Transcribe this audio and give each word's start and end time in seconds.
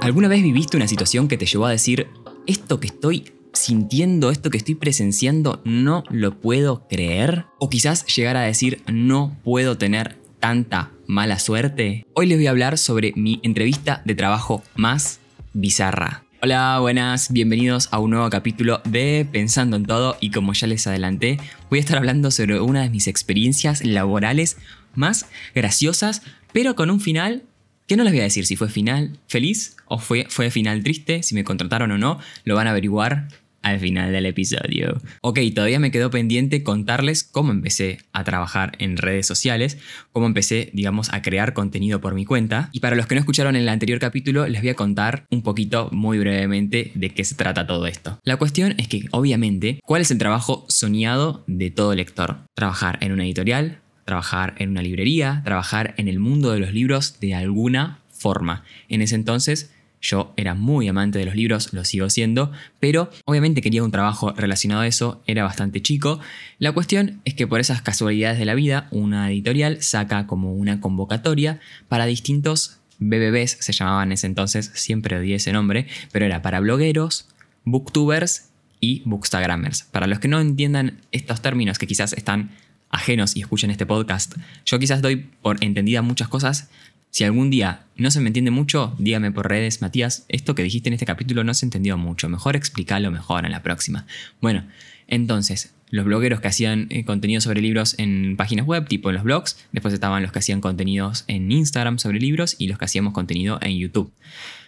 ¿Alguna 0.00 0.28
vez 0.28 0.42
viviste 0.42 0.78
una 0.78 0.88
situación 0.88 1.28
que 1.28 1.36
te 1.36 1.44
llevó 1.44 1.66
a 1.66 1.70
decir, 1.70 2.06
esto 2.46 2.80
que 2.80 2.86
estoy 2.86 3.32
sintiendo, 3.52 4.30
esto 4.30 4.48
que 4.48 4.56
estoy 4.56 4.74
presenciando, 4.74 5.60
no 5.66 6.04
lo 6.08 6.40
puedo 6.40 6.88
creer? 6.88 7.44
O 7.58 7.68
quizás 7.68 8.06
llegar 8.06 8.38
a 8.38 8.40
decir, 8.40 8.82
no 8.90 9.36
puedo 9.44 9.76
tener 9.76 10.16
tanta 10.38 10.90
mala 11.06 11.38
suerte. 11.38 12.06
Hoy 12.14 12.26
les 12.26 12.38
voy 12.38 12.46
a 12.46 12.50
hablar 12.50 12.78
sobre 12.78 13.12
mi 13.14 13.40
entrevista 13.42 14.00
de 14.06 14.14
trabajo 14.14 14.62
más 14.74 15.20
bizarra. 15.52 16.24
Hola, 16.40 16.78
buenas, 16.80 17.30
bienvenidos 17.30 17.90
a 17.90 17.98
un 17.98 18.12
nuevo 18.12 18.30
capítulo 18.30 18.80
de 18.86 19.28
Pensando 19.30 19.76
en 19.76 19.84
Todo 19.84 20.16
y 20.18 20.30
como 20.30 20.54
ya 20.54 20.66
les 20.66 20.86
adelanté, 20.86 21.38
voy 21.68 21.78
a 21.78 21.82
estar 21.82 21.98
hablando 21.98 22.30
sobre 22.30 22.58
una 22.58 22.80
de 22.80 22.88
mis 22.88 23.06
experiencias 23.06 23.84
laborales 23.84 24.56
más 24.94 25.26
graciosas, 25.54 26.22
pero 26.54 26.74
con 26.74 26.90
un 26.90 27.00
final 27.00 27.44
que 27.90 27.96
no 27.96 28.04
les 28.04 28.12
voy 28.12 28.20
a 28.20 28.22
decir 28.22 28.46
si 28.46 28.54
fue 28.54 28.68
final 28.68 29.18
feliz 29.26 29.76
o 29.86 29.98
fue, 29.98 30.24
fue 30.28 30.52
final 30.52 30.84
triste, 30.84 31.24
si 31.24 31.34
me 31.34 31.42
contrataron 31.42 31.90
o 31.90 31.98
no, 31.98 32.20
lo 32.44 32.54
van 32.54 32.68
a 32.68 32.70
averiguar 32.70 33.26
al 33.62 33.80
final 33.80 34.12
del 34.12 34.26
episodio. 34.26 35.00
Ok, 35.22 35.40
todavía 35.52 35.80
me 35.80 35.90
quedó 35.90 36.08
pendiente 36.08 36.62
contarles 36.62 37.24
cómo 37.24 37.50
empecé 37.50 37.98
a 38.12 38.22
trabajar 38.22 38.76
en 38.78 38.96
redes 38.96 39.26
sociales, 39.26 39.76
cómo 40.12 40.26
empecé, 40.26 40.70
digamos, 40.72 41.12
a 41.12 41.20
crear 41.20 41.52
contenido 41.52 42.00
por 42.00 42.14
mi 42.14 42.24
cuenta. 42.24 42.70
Y 42.72 42.78
para 42.78 42.94
los 42.94 43.08
que 43.08 43.16
no 43.16 43.20
escucharon 43.20 43.56
el 43.56 43.68
anterior 43.68 43.98
capítulo, 43.98 44.46
les 44.46 44.62
voy 44.62 44.70
a 44.70 44.76
contar 44.76 45.26
un 45.28 45.42
poquito, 45.42 45.88
muy 45.90 46.20
brevemente, 46.20 46.92
de 46.94 47.10
qué 47.10 47.24
se 47.24 47.34
trata 47.34 47.66
todo 47.66 47.88
esto. 47.88 48.20
La 48.22 48.36
cuestión 48.36 48.76
es 48.78 48.86
que, 48.86 49.06
obviamente, 49.10 49.80
¿cuál 49.84 50.02
es 50.02 50.12
el 50.12 50.18
trabajo 50.18 50.64
soñado 50.68 51.42
de 51.48 51.72
todo 51.72 51.92
lector? 51.96 52.44
Trabajar 52.54 52.98
en 53.02 53.10
una 53.10 53.24
editorial, 53.24 53.79
trabajar 54.10 54.56
en 54.58 54.70
una 54.70 54.82
librería, 54.82 55.40
trabajar 55.44 55.94
en 55.96 56.08
el 56.08 56.18
mundo 56.18 56.50
de 56.50 56.58
los 56.58 56.72
libros 56.72 57.20
de 57.20 57.32
alguna 57.32 58.00
forma. 58.10 58.64
En 58.88 59.02
ese 59.02 59.14
entonces 59.14 59.70
yo 60.00 60.34
era 60.36 60.54
muy 60.54 60.88
amante 60.88 61.20
de 61.20 61.26
los 61.26 61.36
libros, 61.36 61.72
lo 61.72 61.84
sigo 61.84 62.10
siendo, 62.10 62.50
pero 62.80 63.08
obviamente 63.24 63.62
quería 63.62 63.84
un 63.84 63.92
trabajo 63.92 64.32
relacionado 64.32 64.80
a 64.80 64.88
eso, 64.88 65.22
era 65.28 65.44
bastante 65.44 65.80
chico. 65.80 66.18
La 66.58 66.72
cuestión 66.72 67.20
es 67.24 67.34
que 67.34 67.46
por 67.46 67.60
esas 67.60 67.82
casualidades 67.82 68.40
de 68.40 68.46
la 68.46 68.56
vida, 68.56 68.88
una 68.90 69.30
editorial 69.30 69.80
saca 69.80 70.26
como 70.26 70.54
una 70.54 70.80
convocatoria 70.80 71.60
para 71.86 72.06
distintos 72.06 72.78
BBBs, 72.98 73.58
se 73.60 73.72
llamaban 73.72 74.08
en 74.08 74.12
ese 74.12 74.26
entonces, 74.26 74.72
siempre 74.74 75.16
odié 75.18 75.36
ese 75.36 75.52
nombre, 75.52 75.86
pero 76.10 76.26
era 76.26 76.42
para 76.42 76.58
blogueros, 76.58 77.28
booktubers 77.62 78.50
y 78.80 79.02
bookstagrammers. 79.04 79.84
Para 79.84 80.08
los 80.08 80.18
que 80.18 80.26
no 80.26 80.40
entiendan 80.40 80.98
estos 81.12 81.40
términos 81.42 81.78
que 81.78 81.86
quizás 81.86 82.12
están 82.12 82.50
ajenos 82.90 83.36
y 83.36 83.40
escuchen 83.40 83.70
este 83.70 83.86
podcast. 83.86 84.34
Yo 84.66 84.78
quizás 84.78 85.02
doy 85.02 85.16
por 85.16 85.62
entendida 85.62 86.02
muchas 86.02 86.28
cosas. 86.28 86.70
Si 87.10 87.24
algún 87.24 87.50
día 87.50 87.86
no 87.96 88.10
se 88.10 88.20
me 88.20 88.28
entiende 88.28 88.50
mucho, 88.50 88.94
dígame 88.98 89.32
por 89.32 89.48
redes, 89.48 89.82
Matías, 89.82 90.26
esto 90.28 90.54
que 90.54 90.62
dijiste 90.62 90.88
en 90.88 90.94
este 90.94 91.06
capítulo 91.06 91.42
no 91.42 91.54
se 91.54 91.66
entendió 91.66 91.96
mucho, 91.96 92.28
mejor 92.28 92.54
explícalo 92.54 93.10
mejor 93.10 93.44
en 93.46 93.52
la 93.52 93.62
próxima. 93.62 94.06
Bueno, 94.40 94.64
entonces, 95.08 95.74
los 95.90 96.04
blogueros 96.04 96.40
que 96.40 96.48
hacían 96.48 96.86
eh, 96.90 97.04
contenido 97.04 97.40
sobre 97.40 97.60
libros 97.60 97.96
en 97.98 98.36
páginas 98.36 98.64
web, 98.64 98.86
tipo 98.86 99.10
en 99.10 99.16
los 99.16 99.24
blogs, 99.24 99.58
después 99.72 99.92
estaban 99.92 100.22
los 100.22 100.30
que 100.30 100.38
hacían 100.38 100.60
contenidos 100.60 101.24
en 101.26 101.50
Instagram 101.50 101.98
sobre 101.98 102.20
libros 102.20 102.54
y 102.58 102.68
los 102.68 102.78
que 102.78 102.84
hacíamos 102.84 103.12
contenido 103.12 103.58
en 103.60 103.76
YouTube. 103.76 104.12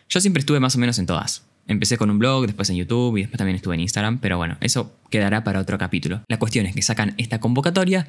Yo 0.08 0.20
siempre 0.20 0.40
estuve 0.40 0.58
más 0.58 0.74
o 0.74 0.78
menos 0.78 0.98
en 0.98 1.06
todas. 1.06 1.44
Empecé 1.68 1.96
con 1.96 2.10
un 2.10 2.18
blog, 2.18 2.46
después 2.46 2.68
en 2.70 2.76
YouTube 2.76 3.16
y 3.16 3.20
después 3.22 3.38
también 3.38 3.56
estuve 3.56 3.74
en 3.74 3.80
Instagram, 3.80 4.18
pero 4.18 4.36
bueno, 4.36 4.56
eso 4.60 4.96
quedará 5.10 5.44
para 5.44 5.60
otro 5.60 5.78
capítulo. 5.78 6.22
La 6.28 6.38
cuestión 6.38 6.66
es 6.66 6.74
que 6.74 6.82
sacan 6.82 7.14
esta 7.18 7.40
convocatoria 7.40 8.08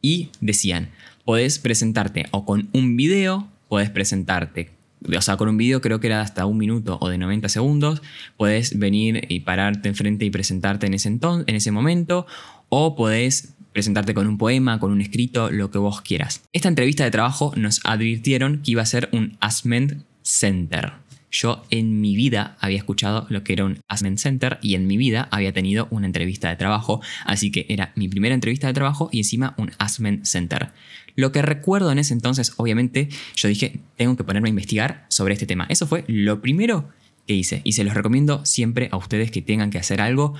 y 0.00 0.30
decían, 0.40 0.90
podés 1.24 1.58
presentarte 1.58 2.26
o 2.30 2.44
con 2.44 2.68
un 2.72 2.96
video, 2.96 3.48
podés 3.68 3.90
presentarte, 3.90 4.70
o 5.04 5.22
sea, 5.22 5.36
con 5.36 5.48
un 5.48 5.56
video 5.56 5.80
creo 5.80 6.00
que 6.00 6.06
era 6.06 6.20
hasta 6.20 6.46
un 6.46 6.58
minuto 6.58 6.98
o 7.00 7.08
de 7.08 7.18
90 7.18 7.48
segundos, 7.48 8.02
podés 8.36 8.78
venir 8.78 9.26
y 9.28 9.40
pararte 9.40 9.88
enfrente 9.88 10.24
y 10.24 10.30
presentarte 10.30 10.86
en 10.86 10.94
ese, 10.94 11.08
entonces, 11.08 11.46
en 11.48 11.56
ese 11.56 11.72
momento, 11.72 12.26
o 12.68 12.94
podés 12.94 13.54
presentarte 13.72 14.14
con 14.14 14.26
un 14.26 14.38
poema, 14.38 14.78
con 14.78 14.92
un 14.92 15.00
escrito, 15.00 15.50
lo 15.50 15.70
que 15.70 15.78
vos 15.78 16.02
quieras. 16.02 16.42
Esta 16.52 16.68
entrevista 16.68 17.04
de 17.04 17.10
trabajo 17.10 17.52
nos 17.56 17.80
advirtieron 17.84 18.62
que 18.62 18.72
iba 18.72 18.82
a 18.82 18.86
ser 18.86 19.08
un 19.12 19.36
Asment 19.40 20.04
Center. 20.22 20.92
Yo 21.32 21.64
en 21.70 22.02
mi 22.02 22.14
vida 22.14 22.56
había 22.60 22.76
escuchado 22.76 23.26
lo 23.30 23.42
que 23.42 23.54
era 23.54 23.64
un 23.64 23.80
Assessment 23.88 24.18
Center 24.18 24.58
y 24.60 24.74
en 24.74 24.86
mi 24.86 24.98
vida 24.98 25.28
había 25.30 25.52
tenido 25.52 25.88
una 25.90 26.06
entrevista 26.06 26.50
de 26.50 26.56
trabajo, 26.56 27.00
así 27.24 27.50
que 27.50 27.64
era 27.70 27.92
mi 27.96 28.08
primera 28.08 28.34
entrevista 28.34 28.66
de 28.66 28.74
trabajo 28.74 29.08
y 29.10 29.18
encima 29.18 29.54
un 29.56 29.72
Assessment 29.78 30.26
Center. 30.26 30.72
Lo 31.16 31.32
que 31.32 31.40
recuerdo 31.40 31.90
en 31.90 31.98
ese 31.98 32.12
entonces, 32.12 32.52
obviamente, 32.58 33.08
yo 33.34 33.48
dije, 33.48 33.80
tengo 33.96 34.14
que 34.16 34.24
ponerme 34.24 34.48
a 34.48 34.50
investigar 34.50 35.06
sobre 35.08 35.32
este 35.32 35.46
tema. 35.46 35.66
Eso 35.70 35.86
fue 35.86 36.04
lo 36.06 36.42
primero 36.42 36.90
que 37.26 37.34
hice 37.34 37.62
y 37.64 37.72
se 37.72 37.84
los 37.84 37.94
recomiendo 37.94 38.44
siempre 38.44 38.90
a 38.92 38.98
ustedes 38.98 39.30
que 39.30 39.40
tengan 39.40 39.70
que 39.70 39.78
hacer 39.78 40.02
algo. 40.02 40.34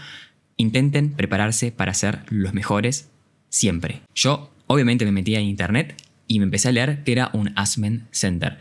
Intenten 0.59 1.13
prepararse 1.13 1.73
para 1.73 1.95
ser 1.95 2.25
los 2.29 2.53
mejores 2.53 3.09
siempre. 3.49 4.03
Yo 4.15 4.53
obviamente 4.67 5.07
me 5.07 5.13
metí 5.13 5.35
en 5.35 5.45
internet 5.45 5.97
y 6.27 6.39
me 6.39 6.45
empecé 6.45 6.69
a 6.69 6.73
leer 6.73 7.03
que 7.03 7.13
era 7.13 7.31
un 7.33 7.53
Assessment 7.57 8.05
Center. 8.11 8.59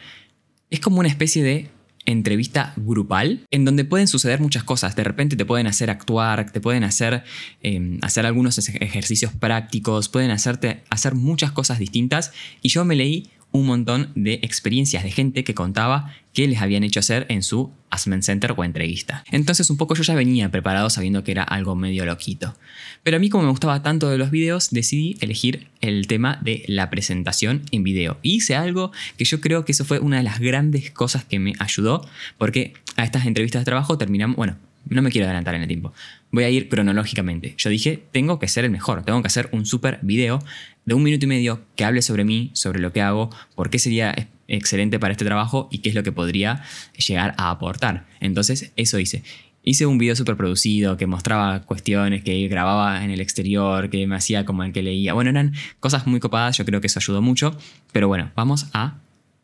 Es 0.70 0.80
como 0.80 1.00
una 1.00 1.10
especie 1.10 1.44
de 1.44 1.70
entrevista 2.06 2.74
grupal 2.78 3.46
en 3.52 3.66
donde 3.66 3.86
pueden 3.86 4.08
suceder 4.08 4.40
muchas 4.40 4.64
cosas. 4.64 4.96
De 4.96 5.04
repente 5.04 5.36
te 5.36 5.46
pueden 5.46 5.68
hacer 5.68 5.90
actuar, 5.90 6.52
te 6.52 6.60
pueden 6.60 6.84
hacer, 6.84 7.24
em, 7.62 8.00
hacer 8.02 8.26
algunos 8.26 8.58
ejercicios 8.58 9.34
prácticos, 9.34 10.10
pueden 10.10 10.32
hacerte 10.32 10.84
hacer 10.90 11.16
muchas 11.16 11.52
cosas 11.52 11.80
distintas. 11.80 12.32
Y 12.62 12.70
yo 12.70 12.86
me 12.86 12.96
leí 12.96 13.30
un 13.52 13.66
montón 13.66 14.12
de 14.16 14.36
experiencias 14.44 15.04
de 15.04 15.12
gente 15.12 15.44
que 15.44 15.54
contaba 15.54 16.14
qué 16.34 16.48
les 16.48 16.62
habían 16.62 16.84
hecho 16.84 17.00
hacer 17.00 17.26
en 17.30 17.44
su 17.44 17.72
Asment 17.90 18.24
Center 18.24 18.54
o 18.56 18.64
entrevista. 18.64 19.24
Entonces 19.32 19.70
un 19.70 19.78
poco 19.78 19.96
yo 19.96 20.04
ya 20.04 20.16
venía 20.16 20.50
preparado 20.50 20.90
sabiendo 20.90 21.24
que 21.24 21.32
era 21.32 21.44
algo 21.44 21.76
medio 21.76 22.06
loquito. 22.06 22.56
Pero 23.04 23.18
a 23.18 23.20
mí 23.20 23.30
como 23.30 23.44
me 23.44 23.50
gustaba 23.50 23.84
tanto 23.84 24.10
de 24.10 24.18
los 24.18 24.32
videos, 24.32 24.70
decidí 24.70 25.18
elegir 25.20 25.68
el 25.82 26.08
tema 26.08 26.40
de 26.42 26.64
la 26.68 26.90
presentación 26.90 27.64
en 27.72 27.84
video. 27.84 28.18
Y 28.22 28.36
hice 28.36 28.56
algo 28.56 28.92
que 29.18 29.26
yo 29.26 29.42
creo 29.42 29.66
que 29.66 29.74
eso 29.74 29.84
fue 29.84 30.00
una 30.00 30.18
de 30.18 30.24
las 30.24 30.40
grandes 30.40 30.92
cosas 30.92 31.26
que 31.26 31.40
me 31.40 31.54
ayudó, 31.60 32.08
porque 32.38 32.74
a 32.96 33.04
estas 33.04 33.26
entrevistas 33.26 33.62
de 33.62 33.66
trabajo 33.66 33.98
terminamos, 33.98 34.38
bueno, 34.38 34.56
no 34.86 35.02
me 35.02 35.10
quiero 35.10 35.26
adelantar 35.26 35.56
en 35.56 35.62
el 35.62 35.68
tiempo. 35.68 35.94
Voy 36.32 36.44
a 36.44 36.50
ir 36.50 36.70
cronológicamente. 36.70 37.56
Yo 37.58 37.70
dije, 37.70 38.04
tengo 38.12 38.40
que 38.40 38.48
ser 38.48 38.66
el 38.66 38.72
mejor, 38.72 39.04
tengo 39.04 39.22
que 39.22 39.28
hacer 39.28 39.50
un 39.52 39.66
super 39.66 40.00
video 40.02 40.44
de 40.86 40.94
un 40.94 41.04
minuto 41.04 41.26
y 41.26 41.28
medio 41.28 41.62
que 41.76 41.86
hable 41.86 42.02
sobre 42.02 42.24
mí, 42.24 42.52
sobre 42.54 42.80
lo 42.80 42.92
que 42.92 43.02
hago, 43.02 43.30
por 43.56 43.70
qué 43.70 43.80
sería 43.80 44.30
excelente 44.48 45.00
para 45.00 45.14
este 45.14 45.26
trabajo 45.26 45.70
y 45.72 45.80
qué 45.80 45.90
es 45.90 45.96
lo 45.96 46.04
que 46.04 46.12
podría 46.12 46.64
llegar 46.98 47.34
a 47.38 47.52
aportar. 47.52 48.06
Entonces, 48.20 48.72
eso 48.76 49.00
hice. 49.00 49.24
Hice 49.64 49.86
un 49.86 50.00
video 50.00 50.16
súper 50.16 50.38
producido 50.38 50.98
que 50.98 51.06
mostraba 51.06 51.62
cuestiones, 51.62 52.24
que 52.24 52.48
grababa 52.48 53.04
en 53.04 53.12
el 53.12 53.22
exterior, 53.22 53.92
que 53.92 54.08
me 54.08 54.16
hacía 54.16 54.44
como 54.44 54.64
el 54.64 54.74
que 54.74 54.82
leía. 54.82 55.14
Bueno, 55.14 55.30
eran 55.30 55.54
cosas 55.80 56.08
muy 56.08 56.20
copadas, 56.20 56.58
yo 56.58 56.66
creo 56.66 56.82
que 56.82 56.88
eso 56.88 57.00
ayudó 57.00 57.22
mucho. 57.22 57.56
Pero 57.92 58.08
bueno, 58.08 58.32
vamos 58.36 58.68
a 58.74 58.96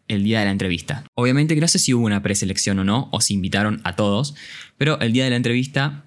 el 0.07 0.23
día 0.23 0.39
de 0.39 0.45
la 0.45 0.51
entrevista. 0.51 1.03
Obviamente 1.15 1.55
que 1.55 1.61
no 1.61 1.67
sé 1.67 1.79
si 1.79 1.93
hubo 1.93 2.05
una 2.05 2.21
preselección 2.21 2.79
o 2.79 2.83
no, 2.83 3.09
o 3.11 3.21
si 3.21 3.33
invitaron 3.33 3.81
a 3.83 3.95
todos, 3.95 4.35
pero 4.77 4.99
el 4.99 5.13
día 5.13 5.23
de 5.23 5.29
la 5.29 5.35
entrevista, 5.35 6.05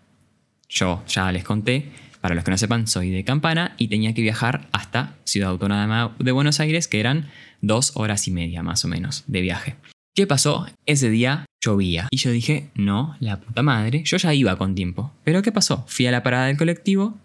yo 0.69 1.03
ya 1.07 1.31
les 1.33 1.45
conté, 1.45 1.91
para 2.21 2.35
los 2.35 2.45
que 2.45 2.51
no 2.51 2.59
sepan, 2.59 2.87
soy 2.87 3.11
de 3.11 3.25
Campana 3.25 3.75
y 3.79 3.89
tenía 3.89 4.13
que 4.13 4.23
viajar 4.23 4.69
hasta 4.73 5.17
Ciudad 5.25 5.51
Autónoma 5.51 6.15
de 6.19 6.33
Buenos 6.33 6.61
Aires, 6.61 6.87
que 6.87 7.01
eran 7.01 7.31
dos 7.63 7.93
horas 7.95 8.29
y 8.29 8.31
media 8.31 8.63
más 8.63 8.85
o 8.85 8.89
menos 8.89 9.25
de 9.27 9.41
viaje. 9.41 9.77
¿Qué 10.15 10.27
pasó? 10.27 10.67
Ese 10.87 11.09
día 11.09 11.47
llovía. 11.61 12.09
Y 12.11 12.19
yo 12.19 12.31
dije, 12.31 12.71
no, 12.75 13.17
la 13.21 13.41
puta 13.41 13.63
madre, 13.63 14.03
yo 14.05 14.17
ya 14.17 14.35
iba 14.35 14.57
con 14.59 14.75
tiempo. 14.75 15.13
Pero 15.25 15.41
¿qué 15.43 15.53
pasó? 15.53 15.85
Fui 15.89 16.07
a 16.07 16.11
la 16.11 16.23
parada 16.23 16.47
del 16.47 16.57
colectivo, 16.57 17.17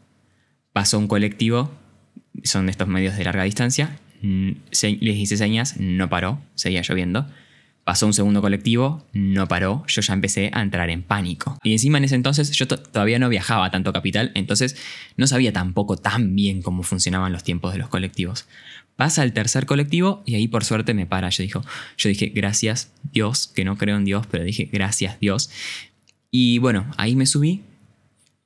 pasó 0.72 0.98
un 0.98 1.08
colectivo, 1.08 1.72
son 2.44 2.68
de 2.68 2.72
estos 2.72 2.88
medios 2.88 3.18
de 3.18 3.24
larga 3.24 3.44
distancia, 3.44 3.98
les 4.22 5.18
hice 5.18 5.38
señas, 5.38 5.78
no 5.80 6.10
paró, 6.10 6.42
seguía 6.56 6.82
lloviendo. 6.82 7.28
Pasó 7.84 8.08
un 8.08 8.14
segundo 8.14 8.42
colectivo, 8.42 9.06
no 9.14 9.48
paró, 9.48 9.84
yo 9.88 10.02
ya 10.02 10.14
empecé 10.14 10.50
a 10.54 10.62
entrar 10.62 10.90
en 10.90 11.04
pánico. 11.04 11.60
Y 11.64 11.72
encima 11.72 12.00
en 12.00 12.06
ese 12.06 12.16
entonces 12.16 12.50
yo 12.52 12.68
todavía 12.68 13.20
no 13.20 13.30
viajaba 13.30 13.70
tanto 13.70 13.94
capital, 13.94 14.32
entonces 14.34 14.76
no 15.18 15.28
sabía 15.28 15.54
tampoco 15.54 15.96
tan 15.96 16.36
bien 16.36 16.64
cómo 16.64 16.82
funcionaban 16.82 17.32
los 17.32 17.44
tiempos 17.44 17.74
de 17.74 17.78
los 17.80 17.90
colectivos. 17.90 18.48
Pasa 18.96 19.24
el 19.24 19.34
tercer 19.34 19.68
colectivo 19.68 20.24
y 20.26 20.34
ahí 20.34 20.48
por 20.48 20.64
suerte 20.64 20.96
me 20.96 21.06
para. 21.06 21.30
Yo, 21.30 21.44
dijo, 21.44 21.62
yo 21.98 22.10
dije, 22.10 22.32
gracias 22.34 22.92
Dios, 23.12 23.48
que 23.48 23.66
no 23.66 23.78
creo 23.78 23.98
en 23.98 24.06
Dios, 24.06 24.26
pero 24.32 24.44
dije, 24.44 24.68
gracias 24.72 25.20
Dios. 25.20 25.52
Y 26.32 26.58
bueno, 26.58 26.92
ahí 26.98 27.16
me 27.16 27.28
subí 27.28 27.62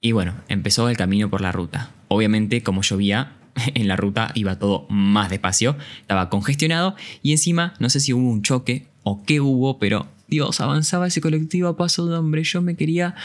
y 0.02 0.12
bueno, 0.12 0.36
empezó 0.48 0.90
el 0.90 0.98
camino 0.98 1.30
por 1.30 1.42
la 1.42 1.52
ruta. 1.52 1.92
Obviamente, 2.08 2.64
como 2.64 2.82
llovía, 2.82 3.38
en 3.74 3.88
la 3.88 3.96
ruta 3.96 4.32
iba 4.36 4.58
todo 4.58 4.86
más 4.90 5.30
despacio, 5.30 5.78
estaba 6.02 6.30
congestionado 6.30 6.96
y 7.22 7.32
encima 7.32 7.74
no 7.80 7.90
sé 7.90 8.00
si 8.00 8.14
hubo 8.14 8.30
un 8.30 8.42
choque 8.42 8.88
o 9.04 9.24
qué 9.24 9.40
hubo, 9.40 9.80
pero 9.80 10.08
Dios, 10.28 10.62
avanzaba 10.62 11.08
ese 11.08 11.22
colectivo 11.22 11.70
a 11.70 11.78
paso 11.78 12.06
de 12.06 12.18
hombre, 12.18 12.44
yo 12.44 12.62
me 12.62 12.76
quería 12.76 13.16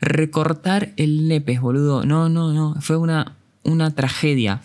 recortar 0.00 0.92
el 0.96 1.28
nepes, 1.28 1.60
boludo. 1.60 2.04
No, 2.04 2.28
no, 2.28 2.52
no, 2.52 2.80
fue 2.80 2.96
una, 2.96 3.36
una 3.64 3.94
tragedia. 3.94 4.62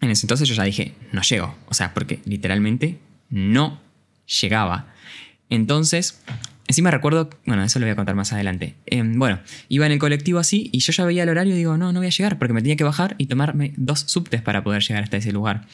En 0.00 0.10
ese 0.10 0.26
entonces 0.26 0.48
yo 0.48 0.54
ya 0.54 0.64
dije, 0.64 0.94
no 1.12 1.22
llego, 1.22 1.54
o 1.68 1.74
sea, 1.74 1.92
porque 1.92 2.20
literalmente 2.24 2.98
no 3.28 3.80
llegaba. 4.40 4.94
Entonces, 5.50 6.20
Encima 6.66 6.90
recuerdo, 6.90 7.28
bueno, 7.46 7.62
eso 7.62 7.78
lo 7.78 7.84
voy 7.86 7.92
a 7.92 7.96
contar 7.96 8.14
más 8.14 8.32
adelante. 8.32 8.74
Em, 8.86 9.18
bueno, 9.18 9.40
iba 9.68 9.84
en 9.86 9.92
el 9.92 9.98
colectivo 9.98 10.38
así 10.38 10.70
y 10.72 10.78
yo 10.78 10.92
ya 10.92 11.04
veía 11.04 11.22
el 11.24 11.28
horario 11.28 11.54
y 11.54 11.58
digo, 11.58 11.76
no, 11.76 11.92
no 11.92 12.00
voy 12.00 12.06
a 12.06 12.10
llegar 12.10 12.38
porque 12.38 12.54
me 12.54 12.62
tenía 12.62 12.76
que 12.76 12.84
bajar 12.84 13.14
y 13.18 13.26
tomarme 13.26 13.74
dos 13.76 14.00
subtes 14.00 14.40
para 14.40 14.64
poder 14.64 14.82
llegar 14.82 15.04
hasta 15.04 15.18
ese 15.18 15.32
lugar. 15.32 15.66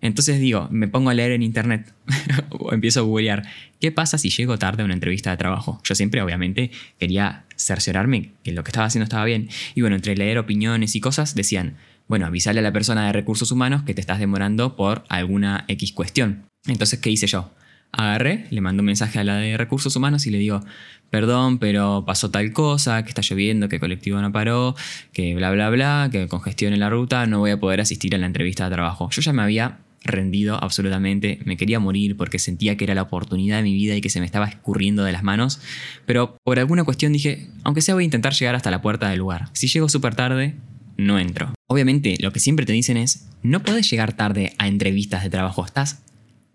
Entonces 0.00 0.38
digo, 0.38 0.68
me 0.70 0.86
pongo 0.86 1.10
a 1.10 1.14
leer 1.14 1.32
en 1.32 1.42
internet 1.42 1.92
o 2.50 2.72
empiezo 2.72 3.00
a 3.00 3.02
googlear, 3.02 3.44
¿qué 3.80 3.90
pasa 3.90 4.18
si 4.18 4.30
llego 4.30 4.58
tarde 4.58 4.82
a 4.82 4.84
una 4.84 4.94
entrevista 4.94 5.30
de 5.30 5.36
trabajo? 5.36 5.80
Yo 5.82 5.94
siempre, 5.94 6.22
obviamente, 6.22 6.70
quería 6.98 7.44
cerciorarme 7.56 8.32
que 8.44 8.52
lo 8.52 8.62
que 8.62 8.70
estaba 8.70 8.86
haciendo 8.86 9.04
estaba 9.04 9.24
bien. 9.24 9.48
Y 9.74 9.80
bueno, 9.80 9.96
entre 9.96 10.14
leer 10.14 10.38
opiniones 10.38 10.94
y 10.94 11.00
cosas, 11.00 11.34
decían, 11.34 11.76
bueno, 12.06 12.26
avisale 12.26 12.60
a 12.60 12.62
la 12.62 12.72
persona 12.72 13.06
de 13.06 13.12
recursos 13.12 13.50
humanos 13.50 13.82
que 13.82 13.94
te 13.94 14.00
estás 14.00 14.18
demorando 14.18 14.76
por 14.76 15.04
alguna 15.08 15.64
X 15.68 15.92
cuestión. 15.92 16.44
Entonces, 16.66 17.00
¿qué 17.00 17.10
hice 17.10 17.26
yo? 17.26 17.50
Agarré, 17.92 18.46
le 18.50 18.60
mando 18.60 18.82
un 18.82 18.86
mensaje 18.86 19.18
a 19.18 19.24
la 19.24 19.36
de 19.36 19.56
recursos 19.56 19.96
humanos 19.96 20.26
y 20.26 20.30
le 20.30 20.38
digo, 20.38 20.62
perdón, 21.10 21.58
pero 21.58 22.04
pasó 22.06 22.30
tal 22.30 22.52
cosa, 22.52 23.02
que 23.02 23.08
está 23.08 23.22
lloviendo, 23.22 23.68
que 23.68 23.76
el 23.76 23.80
colectivo 23.80 24.20
no 24.20 24.30
paró, 24.32 24.76
que 25.12 25.34
bla, 25.34 25.50
bla, 25.50 25.70
bla, 25.70 26.08
que 26.12 26.28
congestión 26.28 26.72
en 26.72 26.80
la 26.80 26.90
ruta, 26.90 27.26
no 27.26 27.38
voy 27.40 27.50
a 27.50 27.60
poder 27.60 27.80
asistir 27.80 28.14
a 28.14 28.18
la 28.18 28.26
entrevista 28.26 28.64
de 28.64 28.74
trabajo. 28.74 29.08
Yo 29.10 29.22
ya 29.22 29.32
me 29.32 29.42
había 29.42 29.78
rendido 30.04 30.62
absolutamente, 30.62 31.40
me 31.44 31.56
quería 31.56 31.80
morir 31.80 32.16
porque 32.16 32.38
sentía 32.38 32.76
que 32.76 32.84
era 32.84 32.94
la 32.94 33.02
oportunidad 33.02 33.58
de 33.58 33.62
mi 33.64 33.74
vida 33.74 33.94
y 33.94 34.00
que 34.00 34.10
se 34.10 34.20
me 34.20 34.26
estaba 34.26 34.46
escurriendo 34.46 35.04
de 35.04 35.12
las 35.12 35.22
manos, 35.22 35.60
pero 36.06 36.36
por 36.44 36.58
alguna 36.58 36.84
cuestión 36.84 37.12
dije, 37.12 37.48
aunque 37.64 37.82
sea 37.82 37.94
voy 37.94 38.04
a 38.04 38.06
intentar 38.06 38.32
llegar 38.32 38.54
hasta 38.54 38.70
la 38.70 38.82
puerta 38.82 39.08
del 39.08 39.18
lugar. 39.18 39.48
Si 39.52 39.68
llego 39.68 39.88
súper 39.88 40.14
tarde, 40.14 40.54
no 40.96 41.18
entro. 41.18 41.54
Obviamente, 41.66 42.16
lo 42.20 42.32
que 42.32 42.40
siempre 42.40 42.66
te 42.66 42.72
dicen 42.72 42.96
es, 42.96 43.28
no 43.42 43.62
puedes 43.62 43.88
llegar 43.90 44.14
tarde 44.14 44.52
a 44.58 44.68
entrevistas 44.68 45.22
de 45.22 45.30
trabajo, 45.30 45.64
estás 45.64 46.02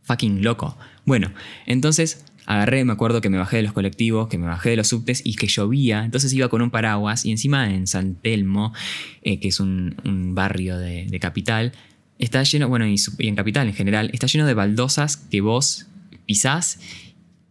fucking 0.04 0.44
loco. 0.44 0.78
Bueno, 1.06 1.32
entonces 1.66 2.26
agarré, 2.46 2.84
me 2.84 2.94
acuerdo 2.94 3.22
que 3.22 3.30
me 3.30 3.38
bajé 3.38 3.58
de 3.58 3.64
los 3.64 3.74
colectivos, 3.74 4.28
que 4.28 4.38
me 4.38 4.48
bajé 4.48 4.72
de 4.72 4.76
los 4.78 4.88
subtes 4.88 5.22
y 5.26 5.36
que 5.36 5.48
llovía, 5.48 6.04
entonces 6.04 6.34
iba 6.34 6.50
con 6.50 6.62
un 6.62 6.70
paraguas 6.70 7.26
y 7.26 7.32
encima 7.32 7.74
en 7.74 7.88
San 7.88 8.16
Telmo, 8.16 8.74
eh, 9.22 9.40
que 9.40 9.48
es 9.50 9.60
un, 9.60 9.96
barrio 10.36 10.78
de, 10.78 11.18
capital, 11.20 11.74
está 12.20 12.44
lleno, 12.44 12.68
bueno, 12.68 12.86
y, 12.88 12.96
en 13.20 13.36
capital 13.36 13.68
en 13.68 13.74
general, 13.74 14.10
está 14.14 14.28
lleno 14.28 14.46
de 14.46 14.54
baldosas 14.54 15.18
que 15.18 15.42
vos 15.42 15.88
pisás 16.26 16.80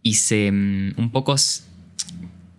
y 0.01 0.15
se 0.15 0.51
mm, 0.51 0.93
un 0.97 1.11
poco 1.11 1.35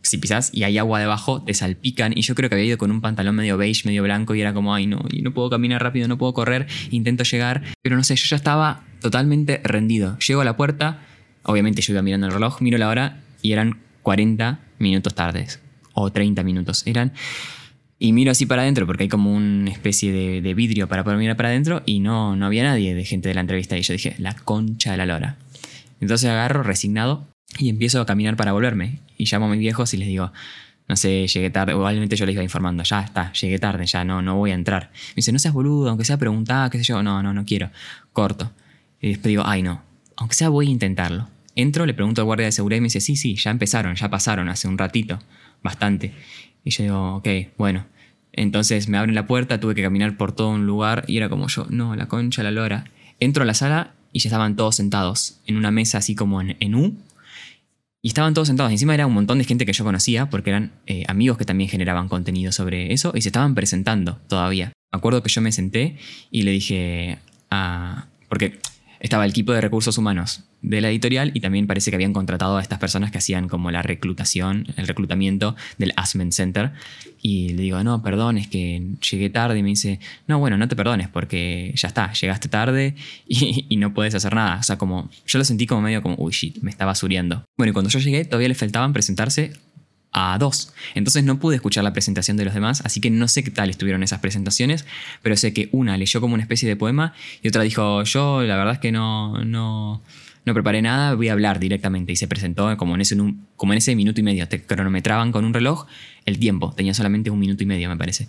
si 0.04 0.18
pisás 0.18 0.50
y 0.52 0.64
hay 0.64 0.78
agua 0.78 1.00
debajo, 1.00 1.42
te 1.42 1.54
salpican. 1.54 2.16
Y 2.16 2.22
yo 2.22 2.34
creo 2.34 2.48
que 2.48 2.54
había 2.54 2.66
ido 2.66 2.78
con 2.78 2.90
un 2.90 3.00
pantalón 3.00 3.34
medio 3.34 3.56
beige, 3.56 3.82
medio 3.86 4.02
blanco, 4.02 4.34
y 4.34 4.40
era 4.40 4.52
como, 4.52 4.74
ay, 4.74 4.86
no, 4.86 5.02
no 5.22 5.34
puedo 5.34 5.50
caminar 5.50 5.82
rápido, 5.82 6.06
no 6.08 6.18
puedo 6.18 6.34
correr, 6.34 6.66
intento 6.90 7.24
llegar. 7.24 7.62
Pero 7.82 7.96
no 7.96 8.04
sé, 8.04 8.14
yo 8.14 8.26
ya 8.26 8.36
estaba 8.36 8.84
totalmente 9.00 9.60
rendido. 9.64 10.18
Llego 10.18 10.42
a 10.42 10.44
la 10.44 10.56
puerta, 10.56 11.00
obviamente 11.42 11.80
yo 11.82 11.92
iba 11.94 12.02
mirando 12.02 12.26
el 12.26 12.32
reloj, 12.32 12.60
miro 12.60 12.78
la 12.78 12.88
hora 12.88 13.22
y 13.40 13.52
eran 13.52 13.80
40 14.02 14.60
minutos 14.78 15.14
tardes, 15.14 15.60
o 15.94 16.12
30 16.12 16.42
minutos 16.42 16.86
eran. 16.86 17.12
Y 17.98 18.12
miro 18.12 18.32
así 18.32 18.44
para 18.44 18.62
adentro 18.62 18.86
porque 18.86 19.04
hay 19.04 19.08
como 19.08 19.34
una 19.34 19.70
especie 19.70 20.12
de, 20.12 20.54
vidrio 20.54 20.88
para 20.88 21.04
poder 21.04 21.18
mirar 21.18 21.36
para 21.36 21.48
adentro 21.48 21.82
y 21.86 22.00
no, 22.00 22.36
no 22.36 22.44
había 22.44 22.64
nadie 22.64 22.94
de 22.94 23.04
gente 23.04 23.28
de 23.28 23.34
la 23.34 23.40
entrevista. 23.40 23.78
Y 23.78 23.82
yo 23.82 23.94
dije, 23.94 24.14
la 24.18 24.34
concha 24.34 24.90
de 24.90 24.98
la 24.98 25.06
lora. 25.06 25.38
Entonces 26.00 26.28
agarro 26.28 26.62
resignado 26.62 27.33
y 27.58 27.68
empiezo 27.68 28.00
a 28.00 28.06
caminar 28.06 28.36
para 28.36 28.52
volverme. 28.52 29.00
Y 29.16 29.26
llamo 29.26 29.46
a 29.46 29.48
mis 29.48 29.58
viejos 29.58 29.94
y 29.94 29.96
les 29.96 30.08
digo, 30.08 30.32
no 30.88 30.96
sé, 30.96 31.26
llegué 31.26 31.50
tarde. 31.50 31.72
Probablemente 31.72 32.16
yo 32.16 32.26
les 32.26 32.34
iba 32.34 32.42
informando, 32.42 32.82
ya 32.82 33.00
está, 33.00 33.32
llegué 33.32 33.58
tarde, 33.58 33.86
ya 33.86 34.04
no, 34.04 34.22
no 34.22 34.36
voy 34.36 34.50
a 34.50 34.54
entrar. 34.54 34.90
Me 35.10 35.16
dice, 35.16 35.32
no 35.32 35.38
seas 35.38 35.54
boludo, 35.54 35.88
aunque 35.88 36.04
sea 36.04 36.18
preguntada, 36.18 36.70
qué 36.70 36.78
sé 36.78 36.84
yo. 36.84 37.02
No, 37.02 37.22
no, 37.22 37.32
no 37.32 37.44
quiero. 37.44 37.70
Corto. 38.12 38.52
Y 39.00 39.08
después 39.08 39.28
digo, 39.28 39.42
ay 39.46 39.62
no, 39.62 39.82
aunque 40.16 40.34
sea 40.34 40.48
voy 40.48 40.68
a 40.68 40.70
intentarlo. 40.70 41.28
Entro, 41.56 41.86
le 41.86 41.94
pregunto 41.94 42.20
al 42.20 42.26
guardia 42.26 42.46
de 42.46 42.52
seguridad 42.52 42.78
y 42.78 42.80
me 42.80 42.86
dice, 42.86 43.00
sí, 43.00 43.16
sí, 43.16 43.36
ya 43.36 43.50
empezaron, 43.50 43.94
ya 43.94 44.10
pasaron 44.10 44.48
hace 44.48 44.66
un 44.66 44.76
ratito, 44.76 45.20
bastante. 45.62 46.12
Y 46.64 46.70
yo 46.70 46.82
digo, 46.82 47.16
ok, 47.16 47.28
bueno. 47.56 47.86
Entonces 48.32 48.88
me 48.88 48.98
abren 48.98 49.14
la 49.14 49.28
puerta, 49.28 49.60
tuve 49.60 49.76
que 49.76 49.82
caminar 49.82 50.16
por 50.16 50.32
todo 50.32 50.48
un 50.48 50.66
lugar 50.66 51.04
y 51.06 51.18
era 51.18 51.28
como 51.28 51.46
yo, 51.46 51.66
no, 51.70 51.94
la 51.94 52.06
concha, 52.06 52.42
la 52.42 52.50
lora. 52.50 52.84
Entro 53.20 53.44
a 53.44 53.46
la 53.46 53.54
sala 53.54 53.94
y 54.12 54.18
ya 54.18 54.28
estaban 54.28 54.56
todos 54.56 54.74
sentados 54.74 55.38
en 55.46 55.56
una 55.56 55.70
mesa 55.70 55.98
así 55.98 56.16
como 56.16 56.40
en, 56.40 56.56
en 56.58 56.74
U, 56.74 56.96
y 58.04 58.08
estaban 58.08 58.34
todos 58.34 58.48
sentados. 58.48 58.70
Encima 58.70 58.92
era 58.92 59.06
un 59.06 59.14
montón 59.14 59.38
de 59.38 59.44
gente 59.44 59.64
que 59.64 59.72
yo 59.72 59.82
conocía, 59.82 60.28
porque 60.28 60.50
eran 60.50 60.72
eh, 60.86 61.04
amigos 61.08 61.38
que 61.38 61.46
también 61.46 61.70
generaban 61.70 62.06
contenido 62.06 62.52
sobre 62.52 62.92
eso, 62.92 63.12
y 63.14 63.22
se 63.22 63.30
estaban 63.30 63.54
presentando 63.54 64.20
todavía. 64.28 64.74
Me 64.92 64.98
acuerdo 64.98 65.22
que 65.22 65.30
yo 65.30 65.40
me 65.40 65.50
senté 65.52 65.96
y 66.30 66.42
le 66.42 66.50
dije 66.50 67.18
a... 67.50 68.04
Porque 68.28 68.58
estaba 69.04 69.26
el 69.26 69.32
equipo 69.32 69.52
de 69.52 69.60
recursos 69.60 69.98
humanos 69.98 70.44
de 70.62 70.80
la 70.80 70.88
editorial 70.88 71.30
y 71.34 71.40
también 71.40 71.66
parece 71.66 71.90
que 71.90 71.94
habían 71.94 72.14
contratado 72.14 72.56
a 72.56 72.62
estas 72.62 72.78
personas 72.78 73.10
que 73.10 73.18
hacían 73.18 73.50
como 73.50 73.70
la 73.70 73.82
reclutación, 73.82 74.66
el 74.78 74.86
reclutamiento 74.86 75.56
del 75.76 75.92
Asment 75.94 76.32
Center. 76.32 76.72
Y 77.20 77.50
le 77.50 77.64
digo, 77.64 77.84
no, 77.84 78.02
perdón, 78.02 78.38
es 78.38 78.48
que 78.48 78.82
llegué 79.10 79.28
tarde. 79.28 79.58
Y 79.58 79.62
me 79.62 79.68
dice, 79.68 80.00
no, 80.26 80.38
bueno, 80.38 80.56
no 80.56 80.68
te 80.68 80.74
perdones 80.74 81.08
porque 81.08 81.74
ya 81.76 81.88
está, 81.88 82.14
llegaste 82.14 82.48
tarde 82.48 82.94
y, 83.28 83.76
no 83.76 83.92
puedes 83.92 84.14
hacer 84.14 84.34
nada. 84.34 84.56
O 84.58 84.62
sea, 84.62 84.78
como 84.78 85.10
yo 85.26 85.38
lo 85.38 85.44
sentí 85.44 85.66
como 85.66 85.82
medio 85.82 86.00
como, 86.00 86.16
uy, 86.18 86.32
shit, 86.32 86.62
me 86.62 86.70
estaba 86.70 86.94
suriendo. 86.94 87.44
Bueno, 87.58 87.72
y 87.72 87.72
cuando 87.74 87.90
yo 87.90 87.98
llegué 87.98 88.24
todavía 88.24 88.48
le 88.48 88.54
faltaban 88.54 88.94
presentarse 88.94 89.52
a 90.14 90.38
dos. 90.38 90.72
Entonces 90.94 91.24
no 91.24 91.38
pude 91.38 91.56
escuchar 91.56 91.84
la 91.84 91.92
presentación 91.92 92.38
de 92.38 92.46
los 92.46 92.54
demás, 92.54 92.80
así 92.84 93.00
que 93.00 93.10
no 93.10 93.28
sé 93.28 93.44
qué 93.44 93.50
tal 93.50 93.68
estuvieron 93.68 94.02
esas 94.02 94.20
presentaciones, 94.20 94.86
pero 95.20 95.36
sé 95.36 95.52
que 95.52 95.68
una 95.72 95.98
leyó 95.98 96.20
como 96.20 96.34
una 96.34 96.42
especie 96.42 96.68
de 96.68 96.76
poema 96.76 97.12
y 97.42 97.48
otra 97.48 97.62
dijo, 97.62 98.02
yo 98.04 98.42
la 98.42 98.56
verdad 98.56 98.74
es 98.74 98.78
que 98.78 98.92
no, 98.92 99.44
no, 99.44 100.00
no 100.44 100.54
preparé 100.54 100.82
nada, 100.82 101.14
voy 101.14 101.28
a 101.28 101.32
hablar 101.32 101.58
directamente. 101.58 102.12
Y 102.12 102.16
se 102.16 102.28
presentó 102.28 102.74
como 102.76 102.94
en 102.94 103.00
ese, 103.00 103.16
como 103.56 103.72
en 103.72 103.78
ese 103.78 103.96
minuto 103.96 104.20
y 104.20 104.22
medio. 104.22 104.46
Te 104.48 104.62
cronometraban 104.62 105.32
con 105.32 105.44
un 105.44 105.52
reloj 105.52 105.86
el 106.24 106.38
tiempo, 106.38 106.72
tenía 106.76 106.94
solamente 106.94 107.30
un 107.30 107.38
minuto 107.38 107.62
y 107.62 107.66
medio 107.66 107.88
me 107.88 107.96
parece. 107.96 108.28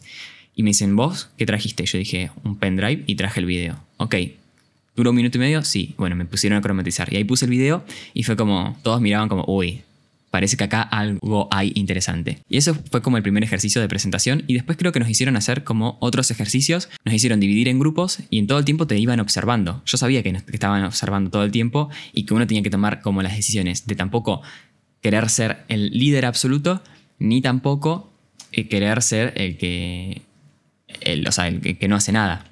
Y 0.55 0.63
me 0.63 0.71
dicen, 0.71 0.95
¿vos 0.95 1.29
qué 1.37 1.45
trajiste? 1.45 1.85
Yo 1.85 1.97
dije, 1.99 2.31
un 2.43 2.57
pendrive 2.57 3.03
y 3.05 3.15
traje 3.15 3.41
el 3.41 3.45
video. 3.45 3.77
Ok, 3.97 4.15
¿duró 4.95 5.11
un 5.11 5.17
minuto 5.17 5.37
y 5.37 5.41
medio? 5.41 5.63
Sí. 5.63 5.93
Bueno, 5.97 6.15
me 6.15 6.25
pusieron 6.25 6.57
a 6.57 6.61
cronometrizar. 6.61 7.13
Y 7.13 7.17
ahí 7.17 7.25
puse 7.25 7.45
el 7.45 7.51
video 7.51 7.85
y 8.13 8.23
fue 8.23 8.35
como, 8.35 8.77
todos 8.81 9.01
miraban 9.01 9.27
como, 9.27 9.43
uy, 9.47 9.83
parece 10.35 10.57
que 10.57 10.65
acá 10.65 10.81
algo 10.81 11.47
hay 11.49 11.71
interesante. 11.75 12.39
Y 12.49 12.57
eso 12.57 12.75
fue 12.91 13.01
como 13.01 13.15
el 13.15 13.23
primer 13.23 13.41
ejercicio 13.41 13.79
de 13.79 13.87
presentación 13.87 14.43
y 14.47 14.55
después 14.55 14.77
creo 14.77 14.91
que 14.91 14.99
nos 14.99 15.09
hicieron 15.09 15.37
hacer 15.37 15.63
como 15.63 15.97
otros 16.01 16.29
ejercicios, 16.29 16.89
nos 17.05 17.15
hicieron 17.15 17.39
dividir 17.39 17.69
en 17.69 17.79
grupos 17.79 18.19
y 18.29 18.39
en 18.39 18.45
todo 18.45 18.59
el 18.59 18.65
tiempo 18.65 18.85
te 18.85 18.99
iban 18.99 19.21
observando. 19.21 19.81
Yo 19.85 19.97
sabía 19.97 20.23
que, 20.23 20.37
estaban 20.51 20.83
observando 20.83 21.29
todo 21.31 21.45
el 21.45 21.51
tiempo 21.51 21.89
y 22.11 22.25
que 22.25 22.33
uno 22.33 22.45
tenía 22.47 22.63
que 22.63 22.69
tomar 22.69 22.99
como 22.99 23.21
las 23.21 23.33
decisiones 23.33 23.87
de 23.87 23.95
tampoco 23.95 24.41
querer 24.99 25.29
ser 25.29 25.63
el 25.69 25.91
líder 25.91 26.25
absoluto 26.25 26.83
ni 27.18 27.42
tampoco 27.42 28.11
eh, 28.51 28.68
querer 28.68 29.01
ser 29.04 29.31
el 29.37 29.57
que, 29.57 30.21
o 31.25 31.31
sea, 31.31 31.47
el 31.47 31.61
que 31.61 31.87
no 31.87 31.95
hace 31.95 32.11
nada. 32.11 32.44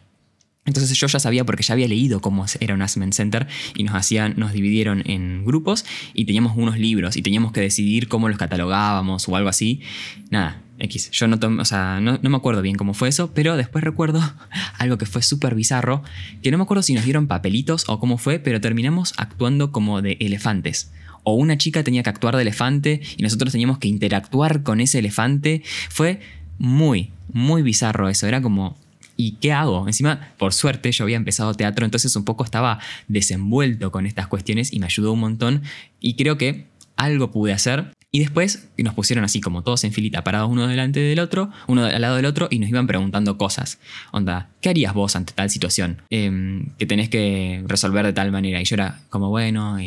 Entonces 0.66 0.98
yo 0.98 1.08
ya 1.08 1.20
sabía 1.20 1.44
porque 1.44 1.64
ya 1.64 1.74
había 1.74 1.88
leído 1.88 2.22
cómo 2.22 2.46
era 2.62 2.74
un 2.74 2.82
Assessment 2.82 3.14
Center 3.14 3.48
y 3.76 3.84
nos 3.84 3.96
hacían, 3.96 4.36
nos 4.38 4.54
dividieron 4.54 5.04
en 5.06 5.44
grupos 5.44 5.86
y 6.14 6.26
teníamos 6.26 6.56
unos 6.56 6.80
libros 6.80 7.18
y 7.18 7.22
teníamos 7.22 7.52
que 7.52 7.60
decidir 7.60 8.08
cómo 8.08 8.30
los 8.30 8.38
catalogábamos 8.38 9.28
o 9.28 9.36
algo 9.36 9.50
así. 9.50 9.82
Nada, 10.30 10.62
X. 10.80 11.12
Yo 11.12 11.28
no, 11.28 11.38
o 11.60 11.66
sea, 11.66 12.00
no, 12.00 12.18
me 12.22 12.38
acuerdo 12.38 12.62
bien 12.62 12.76
cómo 12.76 12.94
fue 12.94 13.10
eso, 13.10 13.34
pero 13.34 13.58
después 13.58 13.84
recuerdo 13.84 14.22
algo 14.78 14.98
que 14.98 15.06
fue 15.06 15.22
súper 15.22 15.54
bizarro, 15.54 16.04
que 16.42 16.52
no 16.52 16.58
me 16.58 16.64
acuerdo 16.64 16.82
si 16.82 16.94
nos 16.94 17.04
dieron 17.04 17.28
papelitos 17.28 17.84
o 17.88 18.00
cómo 18.00 18.18
fue, 18.18 18.40
pero 18.40 18.62
terminamos 18.62 19.14
actuando 19.18 19.72
como 19.72 20.02
de 20.02 20.18
elefantes. 20.22 20.92
O 21.24 21.36
una 21.36 21.58
chica 21.58 21.84
tenía 21.84 22.04
que 22.04 22.10
actuar 22.10 22.36
de 22.36 22.42
elefante 22.42 23.02
y 23.18 23.24
nosotros 23.24 23.52
teníamos 23.52 23.80
que 23.80 23.88
interactuar 23.88 24.64
con 24.64 24.82
ese 24.82 25.00
elefante. 25.00 25.62
Fue 25.90 26.20
muy, 26.58 27.12
muy 27.32 27.62
bizarro 27.62 28.10
eso. 28.10 28.28
Era 28.28 28.42
como, 28.42 28.78
¿Y 29.24 29.38
qué 29.40 29.54
hago? 29.54 29.88
Encima, 29.88 30.34
por 30.38 30.54
suerte, 30.54 30.92
yo 30.92 31.06
había 31.06 31.16
empezado 31.16 31.54
teatro, 31.54 31.86
entonces 31.86 32.14
un 32.18 32.26
poco 32.26 32.44
estaba 32.44 32.80
desenvuelto 33.08 33.90
con 33.90 34.06
estas 34.06 34.28
cuestiones 34.28 34.74
y 34.74 34.80
me 34.80 34.88
ayudó 34.88 35.14
un 35.14 35.22
montón. 35.22 35.62
Y 36.02 36.16
creo 36.16 36.38
que 36.38 36.68
algo 36.98 37.32
pude 37.32 37.54
hacer. 37.54 37.94
Y 38.12 38.20
después 38.20 38.68
nos 38.78 38.94
pusieron 38.94 39.24
así 39.24 39.40
como 39.40 39.64
todos 39.64 39.86
en 39.86 39.94
filita, 39.94 40.26
parados 40.26 40.52
uno 40.52 40.68
delante 40.68 41.00
del 41.00 41.20
otro, 41.20 41.52
uno 41.68 41.86
al 41.86 42.02
lado 42.02 42.18
del 42.18 42.26
otro, 42.26 42.50
y 42.52 42.60
nos 42.60 42.68
iban 42.70 42.86
preguntando 42.86 43.38
cosas. 43.38 43.80
Onda, 44.12 44.50
¿qué 44.60 44.70
harías 44.70 44.94
vos 44.94 45.16
ante 45.16 45.32
tal 45.32 45.50
situación? 45.50 46.02
Em, 46.10 46.76
que 46.78 46.86
tenés 46.86 47.08
que 47.08 47.64
resolver 47.66 48.06
de 48.06 48.12
tal 48.12 48.30
manera. 48.30 48.60
Y 48.62 48.66
yo 48.66 48.76
era 48.76 49.00
como, 49.10 49.30
bueno, 49.30 49.78